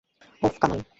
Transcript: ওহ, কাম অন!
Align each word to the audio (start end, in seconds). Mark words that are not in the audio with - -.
ওহ, 0.41 0.53
কাম 0.61 0.71
অন! 0.71 0.81